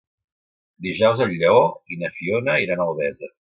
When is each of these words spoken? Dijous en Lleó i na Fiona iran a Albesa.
Dijous 0.85 1.21
en 1.27 1.35
Lleó 1.43 1.61
i 1.97 2.01
na 2.01 2.13
Fiona 2.17 2.59
iran 2.67 2.85
a 2.85 2.91
Albesa. 2.91 3.33